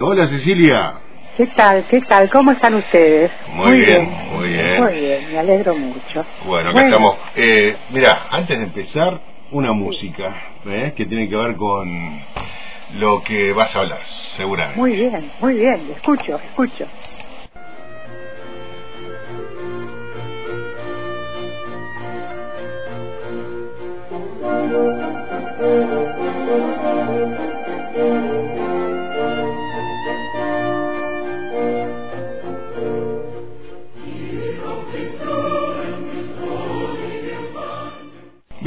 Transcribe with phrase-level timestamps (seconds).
[0.00, 0.92] Hola Cecilia.
[1.36, 1.84] ¿Qué tal?
[1.88, 2.30] ¿Qué tal?
[2.30, 3.32] ¿Cómo están ustedes?
[3.52, 4.80] Muy, bien, muy bien.
[4.80, 6.24] Muy bien, me alegro mucho.
[6.46, 7.16] Bueno, acá estamos.
[7.34, 10.92] Eh, mira, antes de empezar, una música ¿eh?
[10.96, 12.20] que tiene que ver con
[12.94, 14.02] lo que vas a hablar,
[14.36, 14.78] seguramente.
[14.78, 15.90] Muy bien, muy bien.
[15.90, 16.86] Escucho, escucho.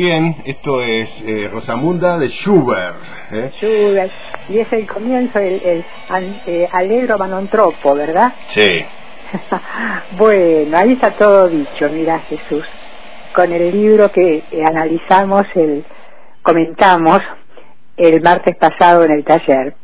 [0.02, 2.98] Bien, esto es eh, Rosamunda de Schubert.
[3.34, 3.52] ¿eh?
[3.60, 4.12] Schubert.
[4.50, 8.34] Y es el comienzo, el, el an- eh, Allegro Manontropo, ¿verdad?
[8.48, 8.84] Sí.
[10.18, 12.66] bueno, ahí está todo dicho, mira Jesús.
[13.32, 15.86] Con el libro que eh, analizamos, el
[16.42, 17.20] comentamos
[17.96, 19.76] el martes pasado en el taller.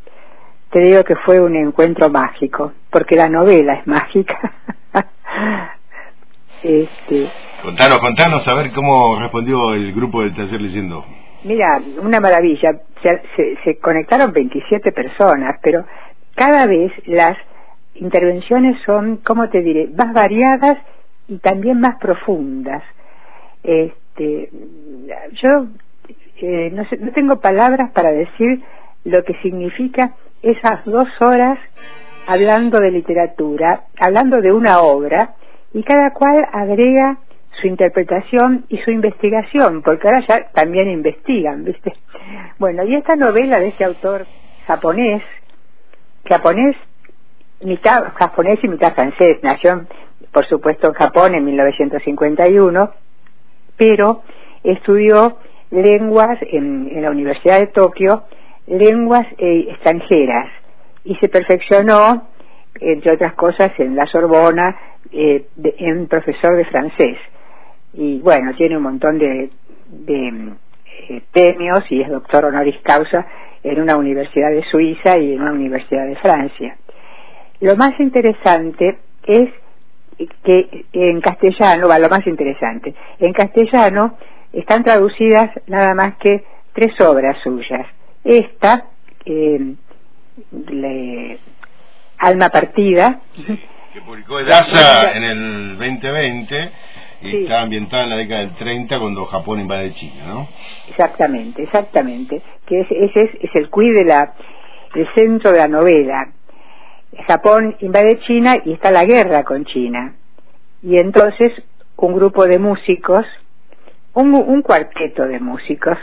[0.71, 4.35] Te digo que fue un encuentro mágico, porque la novela es mágica.
[6.63, 7.31] este,
[7.61, 11.03] Contanos, contanos, a ver cómo respondió el grupo del taller leyendo.
[11.43, 12.79] Mira, una maravilla.
[13.01, 15.85] Se, se- se conectaron 27 personas, pero
[16.35, 17.37] cada vez las
[17.95, 20.77] intervenciones son, ¿cómo te diré?, más variadas
[21.27, 22.83] y también más profundas.
[23.63, 24.49] Este,
[25.41, 25.65] yo
[26.41, 28.61] eh, no, sé- no tengo palabras para decir
[29.03, 30.11] lo que significa
[30.41, 31.57] esas dos horas
[32.27, 35.33] hablando de literatura, hablando de una obra,
[35.73, 37.17] y cada cual agrega
[37.61, 41.93] su interpretación y su investigación, porque ahora ya también investigan, ¿viste?
[42.59, 44.25] Bueno, y esta novela de ese autor
[44.65, 45.23] japonés,
[46.27, 46.75] japonés,
[47.61, 49.85] mitad japonés y mitad francés, nació,
[50.31, 52.91] por supuesto, en Japón en 1951,
[53.77, 54.23] pero
[54.63, 55.37] estudió
[55.71, 58.23] lenguas en, en la Universidad de Tokio,
[58.67, 60.49] lenguas eh, extranjeras,
[61.03, 62.27] y se perfeccionó,
[62.79, 64.75] entre otras cosas, en la Sorbona,
[65.11, 67.17] eh, de- en profesor de francés.
[67.97, 69.49] Y bueno, tiene un montón de,
[69.89, 70.53] de
[71.09, 73.25] eh, premios y es doctor honoris causa
[73.63, 76.77] en una universidad de Suiza y en una universidad de Francia.
[77.59, 79.49] Lo más interesante es
[80.43, 84.15] que en castellano, va lo más interesante, en castellano
[84.53, 86.43] están traducidas nada más que
[86.73, 87.85] tres obras suyas.
[88.23, 88.85] Esta,
[89.25, 89.73] eh,
[90.69, 91.39] le-
[92.19, 93.19] Alma Partida,
[93.93, 96.69] Que publicó Edasa en el 2020 y
[97.21, 97.43] Sí.
[97.43, 100.47] está ambientada en la década del 30 cuando Japón invade China, ¿no?
[100.89, 104.33] exactamente, exactamente, que es- ese es, es el quid de la,
[104.95, 106.29] el centro de la novela.
[107.27, 110.13] Japón invade China y está la guerra con China.
[110.83, 111.51] Y entonces
[111.95, 113.25] un grupo de músicos,
[114.13, 115.97] un, un cuarteto de músicos,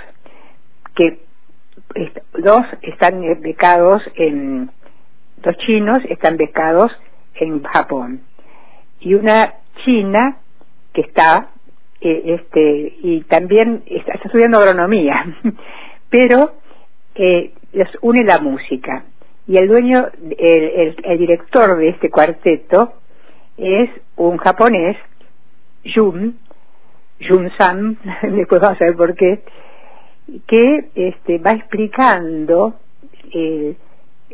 [0.96, 1.20] que
[2.38, 4.70] dos están becados en,
[5.36, 6.90] dos chinos están becados
[7.36, 8.22] en Japón.
[9.00, 9.54] Y una
[9.84, 10.38] china
[10.94, 11.50] que está,
[12.00, 15.24] eh, este, y también está, está estudiando agronomía,
[16.10, 16.54] pero
[17.16, 19.04] eh, los une la música.
[19.46, 20.06] Y el dueño,
[20.38, 22.94] el, el- el director de este cuarteto
[23.58, 24.96] es un japonés,
[25.94, 26.38] Jun,
[27.28, 29.42] Jun San, después vamos a ver por qué,
[30.46, 32.76] que este, va explicando
[33.32, 33.76] el,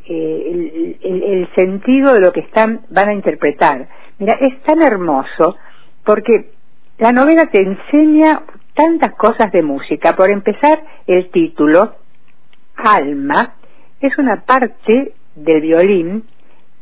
[0.07, 3.89] el, el- el sentido de lo que están van a interpretar.
[4.19, 5.57] Mira, es tan hermoso
[6.05, 6.51] porque
[6.99, 8.43] la novela te enseña
[8.75, 10.15] tantas cosas de música.
[10.17, 11.95] Por empezar, el título,
[12.77, 13.55] Alma,
[14.01, 16.25] es una parte del violín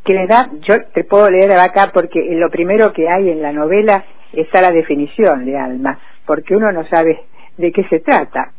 [0.04, 3.52] que le da, yo te puedo leer acá porque lo primero que hay en la
[3.52, 7.24] novela está la definición de alma, porque uno no sabe
[7.56, 8.52] de qué se trata.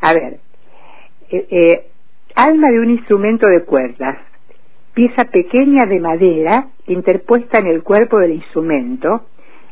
[0.00, 0.38] A ver,
[1.30, 1.86] eh, eh,
[2.34, 4.18] alma de un instrumento de cuerdas,
[4.94, 9.26] pieza pequeña de madera interpuesta en el cuerpo del instrumento,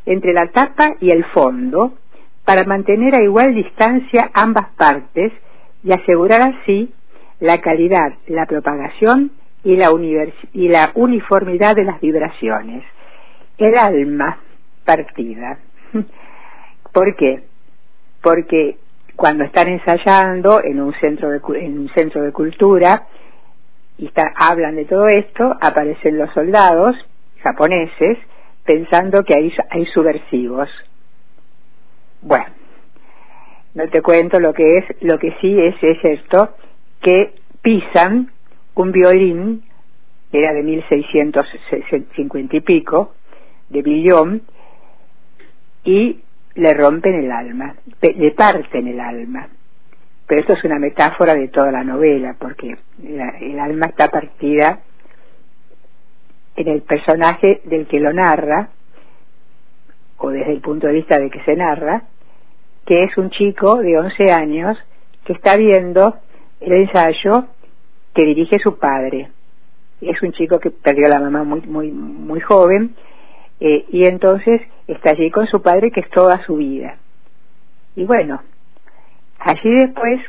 [0.06, 1.94] entre la tapa y el fondo,
[2.44, 5.32] para mantener a igual distancia ambas partes
[5.84, 6.92] y asegurar así
[7.40, 9.32] la calidad, la propagación
[9.64, 9.90] y la,
[10.52, 12.84] y la uniformidad de las vibraciones.
[13.58, 14.38] El alma
[14.84, 15.58] partida.
[16.92, 17.44] ¿Por qué?
[18.22, 18.76] Porque
[19.16, 23.06] cuando están ensayando en un centro de, en un centro de cultura
[23.98, 26.96] y está- hablan de todo esto, aparecen los soldados
[27.42, 28.18] japoneses
[28.64, 30.68] pensando que hay, hay subversivos.
[32.20, 32.46] Bueno,
[33.74, 36.54] no te cuento lo que es, lo que sí es, es esto,
[37.00, 38.30] que pisan
[38.74, 39.64] un violín,
[40.30, 43.14] era de 1650 y pico,
[43.68, 44.42] de Billón,
[45.84, 46.20] y
[46.54, 49.48] le rompen el alma, le parten el alma.
[50.26, 54.80] Pero esto es una metáfora de toda la novela, porque el alma está partida
[56.56, 58.68] en el personaje del que lo narra,
[60.18, 62.02] o desde el punto de vista de que se narra,
[62.86, 64.78] que es un chico de 11 años
[65.24, 66.16] que está viendo
[66.60, 67.46] el ensayo
[68.14, 69.30] que dirige su padre.
[70.00, 72.94] Es un chico que perdió a la mamá muy, muy, muy joven
[73.60, 76.96] eh, y entonces está allí con su padre que es toda su vida.
[77.94, 78.42] Y bueno,
[79.38, 80.20] allí después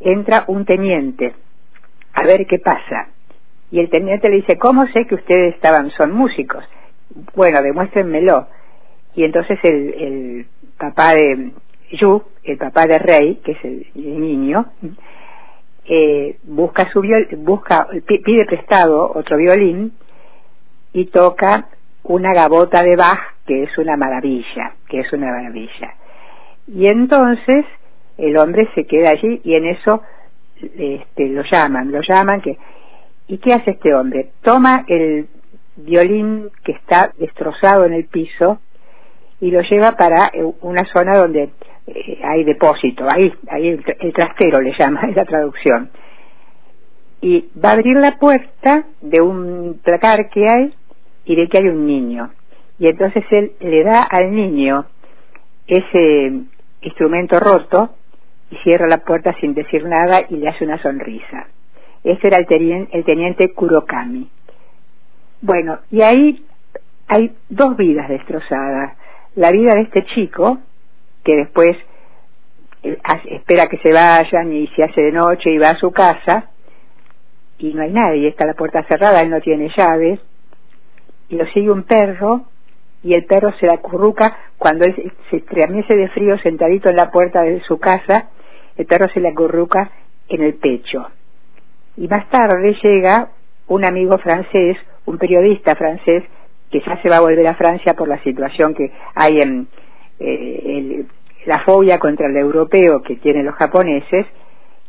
[0.00, 1.34] entra un teniente
[2.14, 3.08] a ver qué pasa.
[3.72, 6.62] Y el teniente le dice, ¿cómo sé que ustedes estaban, son músicos?
[7.34, 8.46] Bueno, demuéstrenmelo.
[9.14, 10.46] Y entonces el, el
[10.78, 11.52] papá de
[11.90, 14.66] Yu, el papá de Rey, que es el, niño,
[15.86, 19.94] eh, busca su viol, busca, pide prestado otro violín
[20.92, 21.68] y toca
[22.04, 25.94] una gabota de Bach que es una maravilla, que es una maravilla.
[26.66, 27.64] Y entonces
[28.18, 30.02] el hombre se queda allí y en eso
[30.60, 32.58] este, lo llaman, lo llaman que
[33.28, 34.30] ¿y qué hace este hombre?
[34.42, 35.28] Toma el
[35.76, 38.60] violín que está destrozado en el piso
[39.40, 41.50] y lo lleva para eh, una zona donde
[41.86, 45.90] eh, hay depósito, ahí, ahí el, el, trastero le llama, es la traducción.
[47.20, 50.74] Y va a abrir la puerta de un placar que hay
[51.24, 52.30] y ve que hay un niño.
[52.78, 54.86] Y entonces él le da al niño
[55.66, 56.32] ese
[56.82, 57.94] instrumento roto
[58.50, 61.46] y cierra la puerta sin decir nada y le hace una sonrisa.
[62.04, 64.28] Ese era el teniente, el teniente Kurokami.
[65.40, 66.44] Bueno, y ahí
[67.08, 68.96] hay dos vidas destrozadas.
[69.34, 70.58] La vida de este chico,
[71.24, 71.76] que después
[72.82, 72.98] eh,
[73.30, 76.50] espera que se vayan y se hace de noche y va a su casa,
[77.58, 80.20] y no hay nadie, está la puerta cerrada, él no tiene llaves,
[81.28, 82.46] y lo sigue un perro,
[83.04, 87.10] y el perro se la acurruca cuando él se estremece de frío sentadito en la
[87.10, 88.30] puerta de su casa,
[88.76, 89.90] el perro se le acurruca
[90.28, 91.06] en el pecho.
[91.96, 93.28] Y más tarde llega
[93.68, 96.24] un amigo francés, un periodista francés,
[96.70, 99.68] que ya se va a volver a Francia por la situación que hay en
[100.18, 101.04] eh,
[101.44, 104.26] la fobia contra el europeo que tienen los japoneses,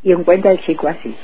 [0.04, 1.16] y encuentra al chico así.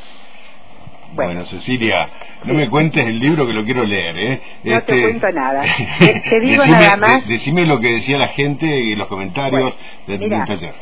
[1.12, 2.08] Bueno, Cecilia,
[2.44, 4.42] no me cuentes el libro que lo quiero leer, ¿eh?
[4.64, 5.62] No te este, cuento nada.
[5.98, 7.28] Te, digo nada más.
[7.28, 9.74] decime lo que decía la gente en los comentarios
[10.06, 10.74] del taller.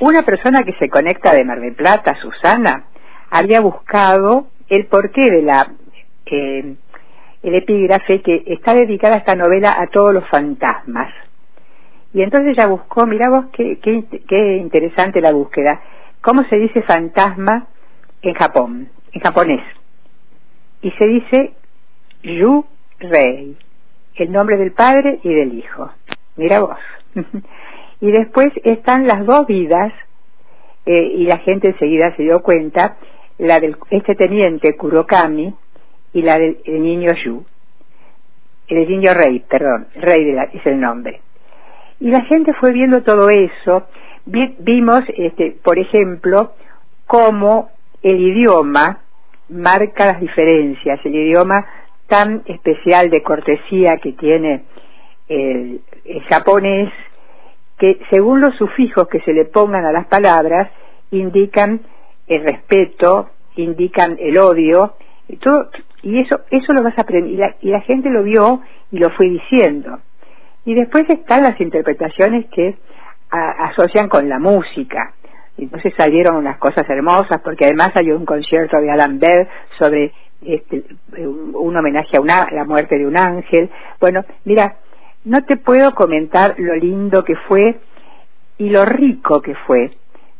[0.00, 2.84] Una persona que se conecta de Mar del Plata, Susana,
[3.32, 5.72] había buscado el porqué de la
[6.26, 6.74] eh,
[7.42, 11.12] el epígrafe que está dedicada esta novela a todos los fantasmas.
[12.12, 15.80] Y entonces ella buscó, mira vos qué, qué, qué interesante la búsqueda,
[16.20, 17.66] cómo se dice fantasma
[18.20, 19.62] en Japón, en japonés.
[20.82, 21.54] Y se dice
[22.22, 22.66] Yu
[23.00, 23.56] Rei,
[24.14, 25.90] el nombre del padre y del hijo.
[26.36, 26.78] Mira vos.
[28.00, 29.92] y después están las dos vidas,
[30.84, 32.96] eh, y la gente enseguida se dio cuenta,
[33.38, 35.54] la de este teniente Kurokami
[36.12, 37.44] y la del niño Yu.
[38.68, 41.20] El niño Rey, perdón, Rey de es el nombre.
[42.00, 43.86] Y la gente fue viendo todo eso.
[44.24, 46.52] vimos, este, por ejemplo,
[47.06, 47.70] cómo
[48.02, 49.00] el idioma
[49.48, 51.66] marca las diferencias, el idioma
[52.08, 54.64] tan especial de cortesía que tiene
[55.28, 55.80] el,
[56.28, 56.92] japonés,
[57.78, 60.70] que según los sufijos que se le pongan a las palabras,
[61.10, 61.80] indican
[62.26, 64.94] el respeto, indican el odio,
[65.28, 65.70] y, todo,
[66.02, 68.60] y eso, eso lo vas a aprender, y la, y la gente lo vio
[68.90, 70.00] y lo fue diciendo.
[70.64, 72.76] Y después están las interpretaciones que
[73.30, 75.14] asocian con la música.
[75.58, 79.48] Entonces salieron unas cosas hermosas, porque además hay un concierto de Alan Bell
[79.78, 80.12] sobre
[80.42, 80.84] este,
[81.16, 83.70] un homenaje a, una, la muerte de un ángel.
[84.00, 84.76] Bueno, mira,
[85.24, 87.78] no te puedo comentar lo lindo que fue
[88.58, 89.92] y lo rico que fue.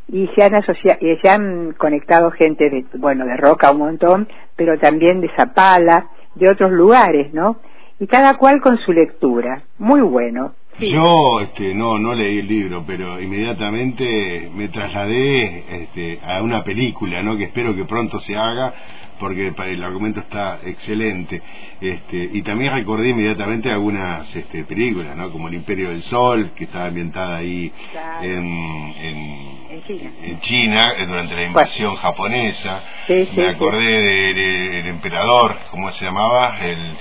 [0.07, 4.77] Y se han, asociado, se han conectado gente de, bueno, de Roca un montón, pero
[4.77, 7.57] también de Zapala, de otros lugares, ¿no?
[7.99, 9.63] Y cada cual con su lectura.
[9.77, 10.53] Muy bueno.
[10.79, 17.21] Yo este, no, no leí el libro, pero inmediatamente me trasladé este, a una película,
[17.21, 17.37] ¿no?
[17.37, 18.73] que espero que pronto se haga,
[19.19, 21.41] porque el argumento está excelente.
[21.79, 25.31] Este, y también recordé inmediatamente algunas este, películas, ¿no?
[25.31, 27.71] como El Imperio del Sol, que estaba ambientada ahí
[28.23, 30.93] en, en, China.
[30.97, 32.81] Eh, durante la invasión japonesa.
[33.07, 36.57] me acordé del emperador, ¿cómo se llamaba?
[36.61, 36.95] El,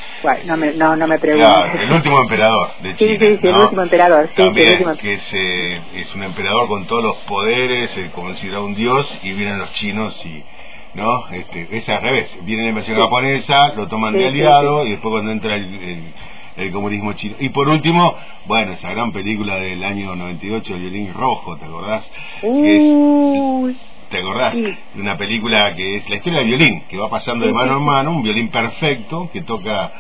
[0.47, 1.65] no, me, no, no me pregunto.
[1.65, 3.19] el último emperador de China.
[3.21, 4.31] Sí, sí, el último emperador.
[4.37, 8.75] También, que es, eh, es un emperador con todos los poderes, eh, como si un
[8.75, 10.45] dios, y vienen los chinos y
[10.95, 11.27] ¿no?
[11.31, 15.33] Este, es al revés, viene la invasión japonesa, lo toman de aliado y después cuando
[15.33, 16.15] entra el, el,
[16.73, 17.37] comunismo chino.
[17.39, 18.15] Y por último,
[18.47, 22.11] bueno, esa gran película del año 98, El violín rojo, ¿te acordás?
[24.11, 24.55] ¿Te acordás?
[24.55, 27.85] De una película que es la historia del violín, que va pasando de mano en
[27.85, 29.93] mano, un violín perfecto que toca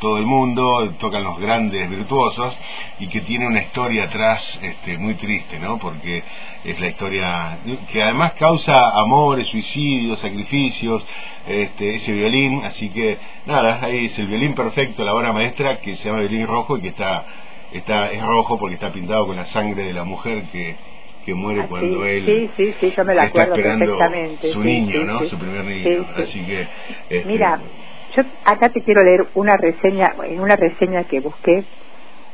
[0.00, 2.56] todo el mundo, tocan los grandes virtuosos
[2.98, 5.78] y que tiene una historia atrás este, muy triste, ¿no?
[5.78, 6.22] Porque
[6.64, 7.58] es la historia
[7.92, 11.04] que además causa amores, suicidios, sacrificios,
[11.46, 15.96] este, ese violín, así que nada, ahí es el violín perfecto, la obra maestra que
[15.96, 17.24] se llama violín rojo y que está,
[17.72, 20.76] está es rojo porque está pintado con la sangre de la mujer que
[21.24, 23.84] que muere Ah, cuando sí, él sí, sí, sí, yo me la está acuerdo esperando
[23.98, 25.20] perfectamente, su niño, ¿no?
[25.24, 25.84] Su primer niño.
[25.84, 26.22] Sí, sí.
[26.22, 26.66] Así que
[27.10, 27.60] este, Mira,
[28.16, 31.64] yo acá te quiero leer una reseña, en una reseña que busqué,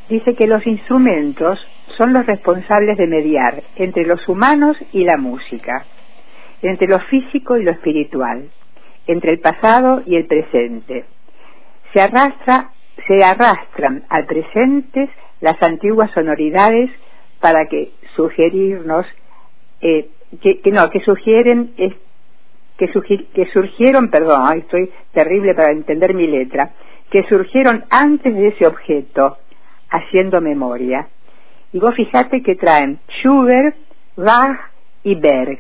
[0.09, 1.59] dice que los instrumentos
[1.97, 5.87] son los responsables de mediar entre los humanos y la música,
[6.63, 8.51] entre lo físico y lo espiritual,
[9.07, 11.05] entre el pasado y el presente.
[11.93, 12.71] Se arrastra,
[13.07, 15.09] se arrastran al presente
[15.41, 16.91] las antiguas sonoridades
[17.41, 19.07] para que sugerirnos
[19.81, 20.09] eh,
[20.43, 21.95] que, no, que sugieren es-
[22.79, 26.71] que, sugi- que surgieron, perdón, estoy terrible para entender mi letra,
[27.11, 29.39] que surgieron antes de ese objeto,
[29.91, 31.09] haciendo memoria.
[31.73, 33.77] Y vos fijate que traen Schubert,
[34.17, 34.59] Bach
[35.05, 35.59] y Berg.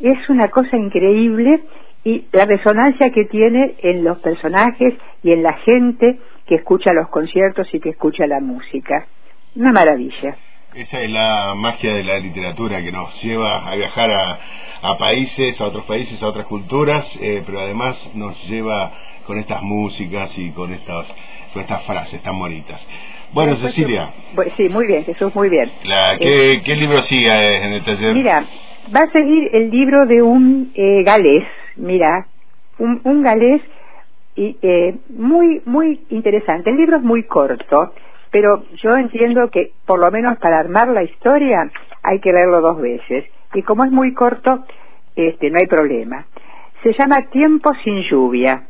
[0.00, 1.62] Es una cosa increíble
[2.04, 7.08] y la resonancia que tiene en los personajes y en la gente que escucha los
[7.08, 9.06] conciertos y que escucha la música.
[9.54, 10.36] Una maravilla.
[10.74, 14.38] Esa es la magia de la literatura que nos lleva a viajar a,
[14.82, 18.92] a países, a otros países, a otras culturas, eh, pero además nos lleva
[19.26, 21.06] con estas músicas y con estas,
[21.52, 22.84] con estas frases tan bonitas.
[23.32, 25.70] Bueno, Después, Cecilia, bu- Sí, muy bien, Jesús, muy bien.
[25.84, 28.14] la, Eh, ¿qué, ¿qué libro sigue en el taller?
[28.14, 28.44] Mira,
[28.94, 31.44] va a seguir el libro de un eh, galés,
[31.76, 32.26] mira,
[32.78, 33.62] un, un galés
[34.34, 36.70] y, eh, muy, muy interesante.
[36.70, 37.92] El libro es muy corto,
[38.30, 41.70] pero yo entiendo que por lo menos para armar la historia
[42.02, 43.24] hay que leerlo dos veces.
[43.54, 44.64] Y como es muy corto,
[45.16, 46.26] este, no hay problema.
[46.82, 48.64] Se llama Tiempo sin lluvia,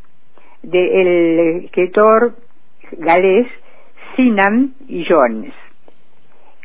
[0.62, 2.36] del escritor
[2.98, 3.48] galés
[4.14, 4.74] Sinan
[5.08, 5.52] Jones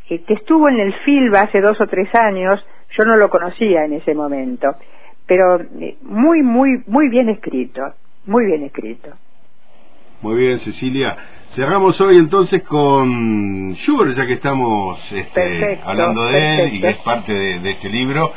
[0.10, 2.64] eh, que estuvo en el FILBA hace dos o tres años,
[2.98, 4.76] yo no lo conocía en ese momento,
[5.26, 7.82] pero eh, muy, muy, muy bien escrito,
[8.26, 9.10] muy bien escrito.
[10.22, 11.16] Muy bien, Cecilia.
[11.56, 16.88] Cerramos hoy entonces con Schubert, ya que estamos este, Perfecto, hablando de él y que
[16.90, 18.32] es parte de, de este libro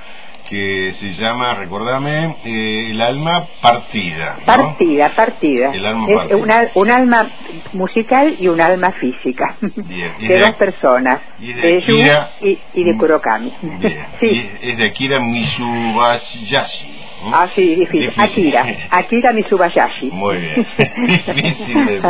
[0.48, 4.38] que se llama, recordame, eh, El alma partida.
[4.40, 4.46] ¿no?
[4.46, 5.70] Partida, partida.
[5.72, 6.36] El alma es partida.
[6.38, 7.30] una- un alma
[7.72, 10.12] musical y un alma física, Bien.
[10.18, 13.52] De de- dos personas, y de de Akira- y, y de Kurokami.
[13.62, 14.06] Bien.
[14.18, 14.26] sí.
[14.62, 16.99] Y es de Akira Mitsubayashi.
[17.22, 17.30] ¿No?
[17.34, 18.10] Ah, sí, difícil.
[18.10, 18.56] Difícil.
[18.56, 20.10] Akira, Akira Mitsubayashi.
[20.10, 20.66] Muy bien.
[21.34, 22.00] Difícil de.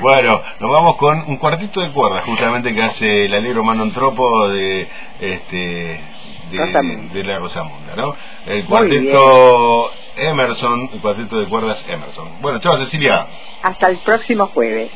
[0.00, 4.88] Bueno, nos vamos con un cuartito de cuerdas, justamente que hace el alero Manontropo de
[5.20, 6.00] este
[6.50, 7.14] de, Rosamunda.
[7.14, 8.16] de la Rosamunda, ¿no?
[8.46, 12.40] El cuarteto Emerson, el cuarteto de cuerdas Emerson.
[12.40, 13.26] Bueno, chao Cecilia.
[13.62, 14.90] Hasta el próximo jueves.